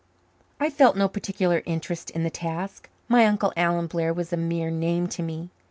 [0.59, 2.89] I felt no particular interest in the task.
[3.07, 5.51] My Uncle Alan Blair was a mere name to me.